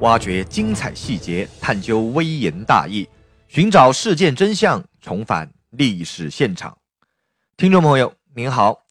[0.00, 3.06] 挖掘精彩细节，探究微言大义，
[3.48, 6.76] 寻找事件真相，重返历史现场。
[7.58, 8.82] 听众朋友您好，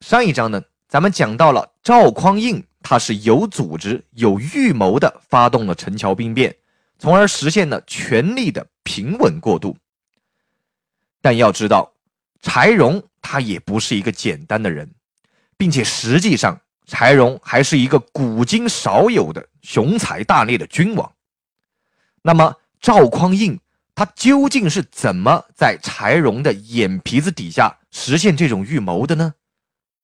[0.00, 6.54] 上一章呢，咱们讲到了赵匡胤，他是有组织、有预谋的发动了陈桥兵变，
[6.98, 9.74] 从而实现了权力的平稳过渡。
[11.22, 11.90] 但要知道，
[12.42, 14.94] 柴荣他也不是一个简单的人，
[15.56, 16.60] 并且实际上。
[16.86, 21.10] 柴荣还是一个古今少有的雄才大略的君王。
[22.22, 23.58] 那么赵匡胤
[23.94, 29.34] 他究竟是怎么在柴荣的眼皮子底下实现这种预谋的呢？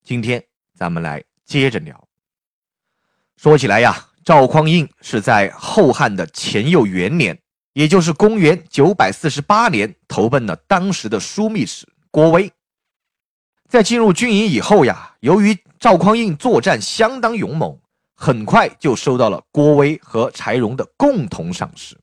[0.05, 0.43] 今天
[0.75, 2.09] 咱们来接着聊。
[3.37, 7.39] 说起来呀，赵匡胤是在后汉的乾佑元年，
[7.73, 12.53] 也就是公元九百四十八年，投奔了当时的枢密使郭威。
[13.71, 17.79] 在进入军营以后呀，由于赵匡胤作战相当勇猛，
[18.17, 21.97] 很快就收到了郭威和柴荣的共同赏识。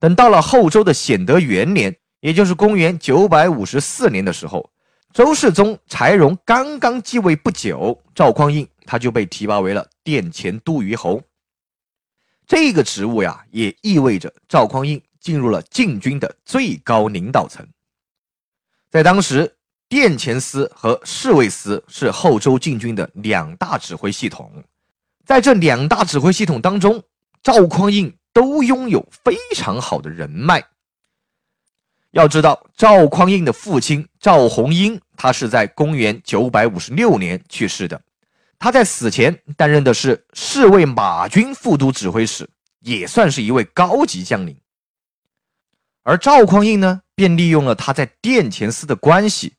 [0.00, 4.68] 等到了后周的显德元年，也就是公元九百五十四年的时候，
[5.12, 11.22] 周世宗柴荣刚刚继位不久，赵匡胤他就被提拔为了殿前都虞侯。
[12.48, 17.64] 这个职务呀，也意味着赵匡胤进入了禁军的最高领导层。
[18.90, 19.54] 在当时。
[19.90, 24.62] 殿前司和侍卫司是后周禁军的两大指挥系统，
[25.26, 27.02] 在这两大指挥系统当中，
[27.42, 30.64] 赵匡胤都拥有非常好的人脉。
[32.12, 38.00] 要知道，赵匡胤的父亲赵弘英，他是在公元九百五十六年去世的，
[38.60, 44.56] 他在死前担任的是侍卫马军副都指挥使，也算是一位高级将领。
[46.04, 49.54] 而赵匡胤呢，便利用了他在殿前司的关系。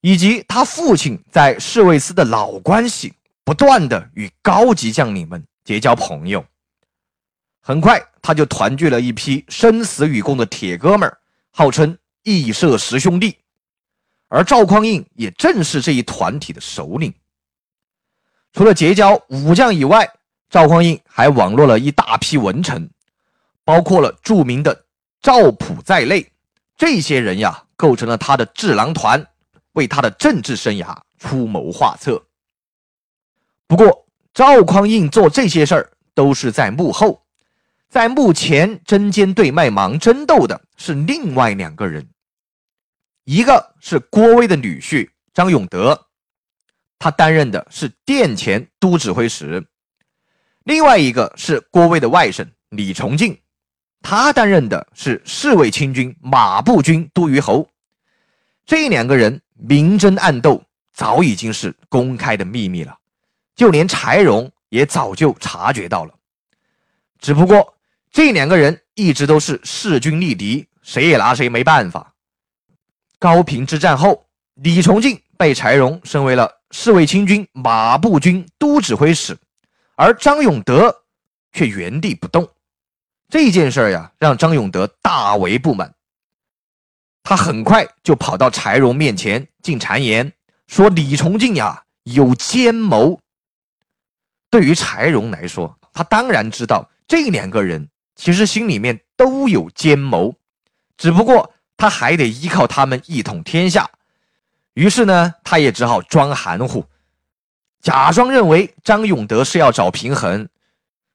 [0.00, 3.12] 以及他父亲在侍卫司的老关系，
[3.44, 6.44] 不断的与高级将领们结交朋友。
[7.60, 11.18] 很快，他就团聚了一批生死与共的铁哥们儿，
[11.50, 13.36] 号称义社十兄弟。
[14.28, 17.12] 而赵匡胤也正是这一团体的首领。
[18.52, 20.08] 除了结交武将以外，
[20.48, 22.88] 赵匡胤还网络了一大批文臣，
[23.64, 24.84] 包括了著名的
[25.20, 26.30] 赵普在内。
[26.76, 29.26] 这些人呀，构成了他的智囊团。
[29.78, 32.20] 为他的政治生涯出谋划策。
[33.68, 37.22] 不过，赵匡胤做这些事儿都是在幕后，
[37.88, 42.04] 在幕前针尖对麦芒争斗的是另外两个人，
[43.22, 46.06] 一个是郭威的女婿张永德，
[46.98, 49.62] 他担任的是殿前都指挥使；
[50.64, 53.38] 另外一个是郭威的外甥李崇敬，
[54.00, 57.68] 他担任的是侍卫亲军马步军都虞侯。
[58.64, 59.40] 这两个人。
[59.58, 62.96] 明争暗斗早已经是公开的秘密了，
[63.56, 66.14] 就连柴荣也早就察觉到了。
[67.18, 67.74] 只不过
[68.10, 72.14] 这两个人一直都是势均力敌，谁也拿谁没办法。
[73.18, 74.24] 高平之战后，
[74.54, 79.36] 李崇敬被柴荣升为了侍卫亲军马步军都指挥使，
[79.96, 81.04] 而张永德
[81.52, 82.48] 却原地不动。
[83.28, 85.92] 这件事呀，让张永德大为不满。
[87.28, 90.32] 他很快就跑到柴荣面前进谗言，
[90.66, 93.20] 说李崇敬呀有奸谋。
[94.48, 97.86] 对于柴荣来说，他当然知道这两个人
[98.16, 100.36] 其实心里面都有奸谋，
[100.96, 103.90] 只不过他还得依靠他们一统天下。
[104.72, 106.82] 于是呢，他也只好装含糊，
[107.82, 110.48] 假装认为张永德是要找平衡，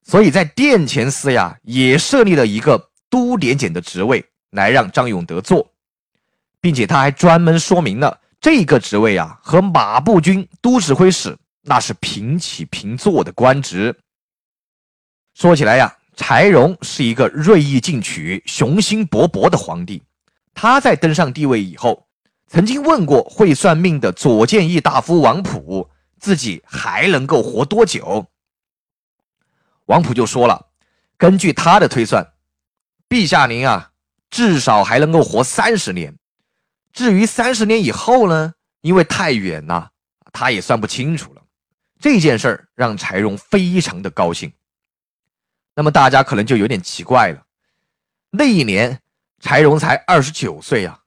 [0.03, 5.72] 所以在殿前司呀也设立了一个都点检的职位来让张永德做。
[6.63, 13.93] 并且他还专门说明了这个职位啊，和马步军都指挥使那是平起平坐的官职。
[15.33, 20.01] 说起来呀，柴荣是一个锐意进取、雄心勃勃的皇帝。
[20.53, 22.07] 他在登上帝位以后，
[22.47, 28.25] 曾经问过会算命的左建议大夫王普，自己还能够活多久？
[29.87, 30.67] 王普就说了，
[31.17, 32.25] 根据他的推算，
[33.09, 33.91] 陛下您啊，
[34.29, 36.15] 至少还能够活三十年。
[36.93, 38.53] 至于三十年以后呢？
[38.81, 39.91] 因为太远了，
[40.33, 41.41] 他也算不清楚了。
[41.99, 44.51] 这件事儿让柴荣非常的高兴。
[45.73, 47.45] 那么大家可能就有点奇怪了，
[48.29, 48.99] 那一年
[49.39, 50.99] 柴荣才二十九岁啊，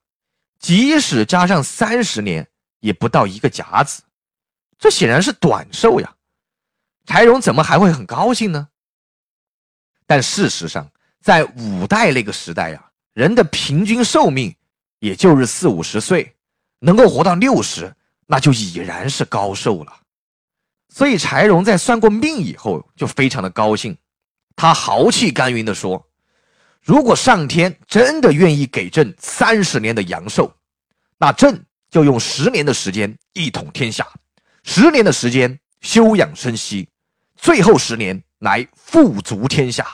[0.58, 2.48] 即使加上三十年，
[2.80, 4.02] 也不到一个甲子，
[4.78, 6.16] 这显然是短寿呀。
[7.04, 8.68] 柴荣怎么还会很高兴呢？
[10.06, 10.90] 但事实上，
[11.20, 14.56] 在五代那个时代呀，人的平均寿命。
[14.98, 16.34] 也就是四五十岁，
[16.78, 17.94] 能够活到六十，
[18.26, 19.93] 那就已然是高寿了。
[20.88, 23.96] 所以柴荣在算过命以后，就非常的高兴。
[24.54, 26.02] 他豪气干云地说
[26.81, 30.50] ：“如果上天真的愿意给朕三十年的阳寿，
[31.19, 34.08] 那朕就用十年的时间一统天下，
[34.62, 36.88] 十年的时间休养生息，
[37.37, 39.87] 最后十年来富足天下。”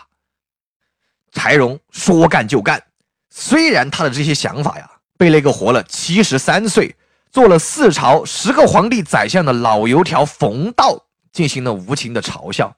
[1.33, 2.81] 柴荣说干就干，
[3.31, 4.89] 虽然他的这些想法呀，
[5.23, 6.97] 被那个活了七十三岁、
[7.31, 12.77] 做了四朝十个皇帝宰相的老油条冯道进行了无情的嘲笑。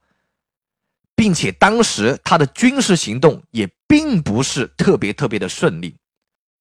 [1.17, 5.97] 并且当时他的军事行动也并不是特别特别的顺利，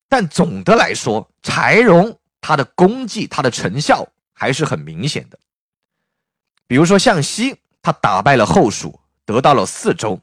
[0.08, 5.38] 但总的来说，柴荣他的功绩、他的成效还是很明显的。
[6.66, 10.18] 比如说向西，他打败了后蜀，得到了四州；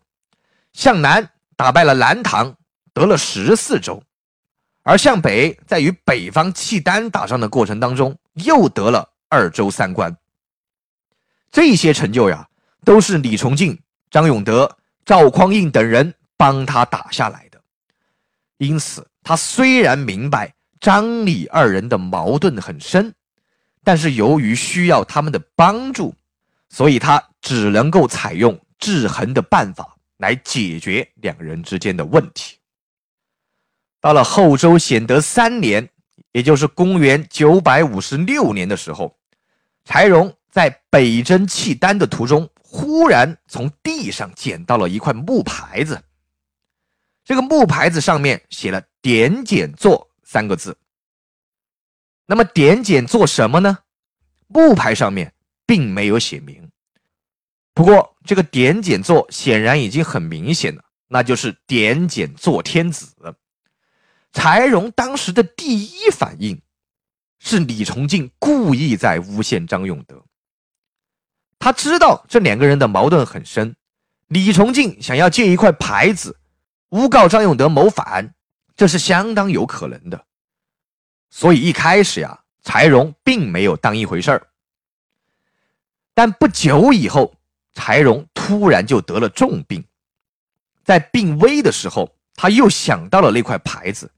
[0.72, 2.56] 向南打败了南唐，
[2.94, 4.00] 得了十四州；
[4.82, 10.16] 而向北，在与北方契丹打仗的过程当中，又得了二州三关。
[11.50, 12.48] 这些成就呀，
[12.84, 13.78] 都是李崇进。
[14.10, 17.60] 张永德、赵匡胤等人帮他打下来的，
[18.58, 23.14] 因此他虽然明白张李二人的矛盾很深，
[23.84, 26.14] 但是由于需要他们的帮助，
[26.70, 32.56] 所以他只能够采用制衡的办法来解决两人之间的问题。
[34.00, 35.88] 到了后周显德三年，
[36.32, 39.16] 也就是公元九百五十六年的时候，
[39.84, 42.48] 柴荣在北征契丹的途中。
[42.72, 46.00] 忽然从地上捡到了一块木牌子，
[47.24, 50.78] 这个木牌子上面写了“点检作”三个字。
[52.26, 53.76] 那么点检做什么呢？
[54.46, 55.34] 木牌上面
[55.66, 56.70] 并没有写明。
[57.74, 63.12] 不过这个点检作显然已经很明显了，那就是点检作天子。
[64.32, 66.60] 柴荣当时的第一反应
[67.38, 70.22] 是李崇进故意在诬陷张永德。
[71.58, 73.74] 他知道这两个人的矛盾很深，
[74.28, 76.38] 李崇进想要借一块牌子
[76.90, 78.34] 诬告张永德谋反，
[78.76, 80.24] 这是相当有可能的。
[81.28, 84.46] 所以一开始呀，柴荣并没有当一回事儿。
[86.14, 87.34] 但不久以后，
[87.74, 89.84] 柴荣突然就得了重病，
[90.84, 94.10] 在病危的时候，他又想到了那块牌子。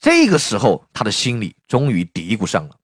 [0.00, 2.74] 这个时候，他的心里终于嘀咕上了，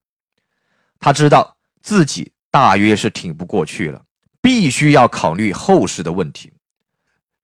[1.01, 2.31] 他知道自己。
[2.49, 4.01] 大约是挺不过去了，
[4.41, 6.51] 必须要考虑后事的问题。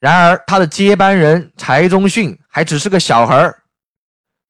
[0.00, 3.62] 然而，他的接班人柴宗训还只是个小孩儿。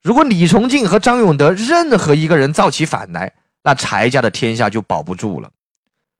[0.01, 5.51] 如果李崇敬和张永德任何一个人造起反来，那柴家的天下就保不住了。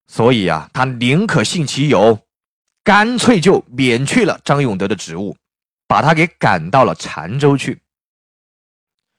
[0.07, 2.19] 所以啊，他宁可信其有，
[2.83, 5.37] 干脆就免去了张永德的职务，
[5.87, 7.81] 把他给赶到了澶州去。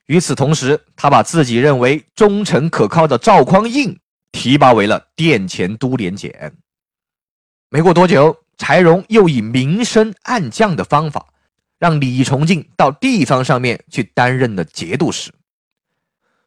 [0.07, 3.99] 与此同时，他把自己认为忠诚可靠的赵匡胤。
[4.37, 6.53] 提拔为了殿前都点检。
[7.71, 11.25] 没过多久，柴荣又以明升暗降的方法，
[11.79, 15.31] 让李崇敬到地方上面去担任了节度使。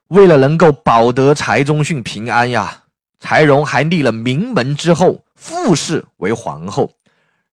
[0.10, 2.84] 为了能够保得柴宗训平安呀，
[3.22, 6.92] 柴荣还立了名门之后傅氏为皇后，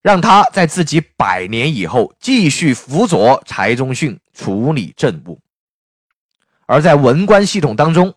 [0.03, 5.41] 让他在自己百年以后继续辅佐柴宗训处理政务。
[6.66, 8.14] 而在文官系统当中，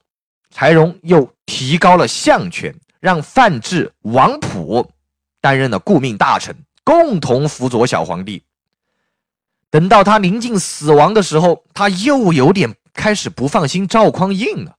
[0.49, 4.91] 柴荣又提高了相权，让范质、王普
[5.41, 8.44] 担任了顾命大臣，共同辅佐小皇帝。
[9.69, 14.75] 等到他临近死亡的时候，他又有点开始不放心赵匡胤了，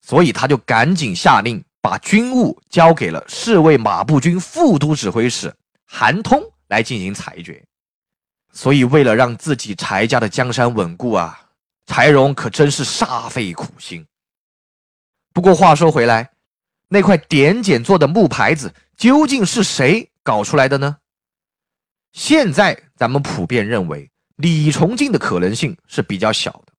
[0.00, 5.54] 所以他就赶紧下令把军务交给了侍卫马步军副都指挥使
[5.86, 7.64] 韩通来进行裁决。
[8.52, 11.47] 所以，为了让自己柴家的江山稳固啊，
[11.88, 14.06] 柴荣可真是煞费苦心。
[15.32, 16.30] 不过话说回来，
[16.86, 20.98] 那块点检做的木牌子究竟是谁搞出来的呢？
[22.12, 26.72] 现在咱们普遍认为李崇敬的可能性是比较小的。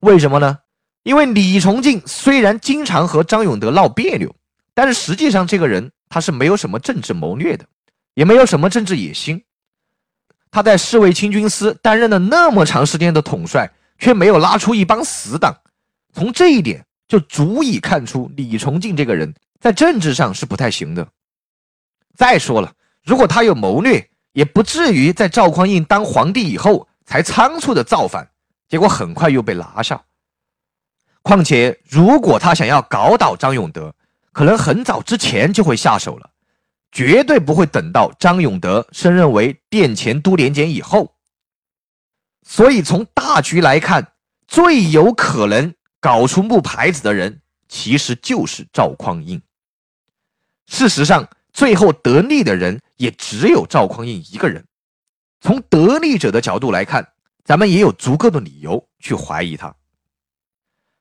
[0.00, 0.58] 为什么呢？
[1.02, 4.34] 因为李崇敬虽然经常和张永德闹别扭，
[4.72, 7.66] 但是实际上这个人他是没有什么政治谋略的，
[8.14, 9.44] 也没有什么政治野心。
[10.50, 15.54] 他在侍卫清军司担任了那么长时间的统帅，却没有拉出一帮死党。
[16.12, 16.84] 从这一点。
[17.06, 21.06] 就足以看出李崇敬这个人在政治上是不太行的。
[22.16, 22.72] 再说了，
[23.04, 28.30] 如果他有谋略，也不至于在赵匡胤当皇帝以后才仓促的造反，
[28.68, 30.02] 结果很快又被拿下。
[31.20, 33.94] 况且，如果他想要搞倒张永德，
[34.32, 36.30] 可能很早之前就会下手了，
[36.90, 41.13] 绝对不会等到张永德升任为殿前都点检以后。
[42.44, 44.12] 所以，从大局来看，
[44.46, 45.74] 最有可能。
[46.00, 49.40] 搞出木牌子的人其实就是赵匡胤。
[50.66, 54.62] 事实上，最后得利的人也只有赵匡胤一个人。
[55.40, 59.74] 从得利者的角度来看，咱们也有足够的理由去怀疑他。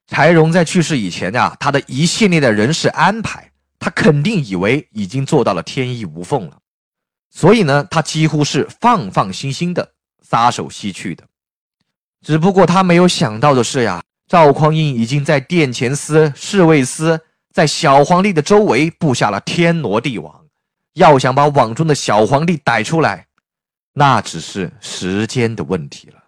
[0.08, 6.58] 柴荣在去世以前呀，他的一系列的人事安排，他肯定以为已经做到了天衣无缝了，
[7.30, 11.28] 所以呢，他几乎是放放心心的撒手西去的。
[12.24, 17.20] 只不过他没有想到的是呀，赵匡胤已经在殿前司、侍卫司，
[17.54, 20.34] 在小皇帝的周围布下了天罗地网，
[20.94, 23.28] 要想把网中的小皇帝逮出来。
[23.94, 26.23] 那只是时间的问题了。